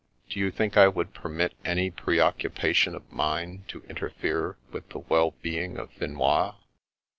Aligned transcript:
Do 0.31 0.39
you 0.39 0.49
think 0.49 0.75
I 0.77 0.87
would 0.87 1.13
permit 1.13 1.53
any 1.63 1.91
preoccupation 1.91 2.95
of 2.95 3.03
mine 3.13 3.65
to 3.67 3.83
interfere 3.83 4.57
with 4.71 4.89
the 4.89 4.97
well 5.07 5.35
being 5.43 5.77
of 5.77 5.91
Finois? 5.93 6.55